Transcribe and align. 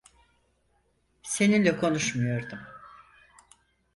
Seninle 1.23 1.77
konuşmuyordum. 1.79 2.59